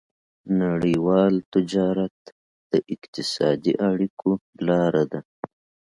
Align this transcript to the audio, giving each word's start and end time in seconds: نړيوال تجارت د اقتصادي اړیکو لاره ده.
نړيوال 0.61 1.33
تجارت 1.53 2.17
د 2.71 2.73
اقتصادي 2.93 3.73
اړیکو 3.89 4.31
لاره 4.67 5.03
ده. 5.11 5.19